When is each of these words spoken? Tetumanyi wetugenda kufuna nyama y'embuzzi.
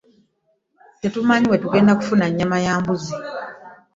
Tetumanyi 1.01 1.45
wetugenda 1.51 1.97
kufuna 1.99 2.25
nyama 2.37 2.57
y'embuzzi. 2.65 3.13